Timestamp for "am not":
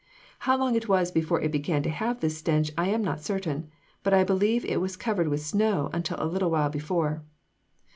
2.87-3.21